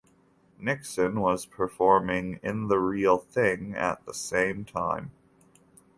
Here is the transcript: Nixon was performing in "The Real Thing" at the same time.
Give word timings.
Nixon 0.57 1.19
was 1.19 1.45
performing 1.45 2.39
in 2.41 2.69
"The 2.69 2.79
Real 2.79 3.19
Thing" 3.19 3.75
at 3.75 4.03
the 4.07 4.15
same 4.15 4.65
time. 4.65 5.11